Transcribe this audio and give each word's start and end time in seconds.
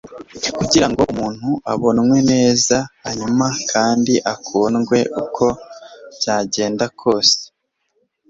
Kugirango 0.57 1.01
umuntu 1.13 1.49
abonwe 1.73 2.17
neza, 2.31 2.77
hanyuma, 3.03 3.45
kandi 3.71 4.13
akundwe 4.33 4.97
uko 5.23 5.45
byagenda 6.17 6.85
kose 6.99 7.37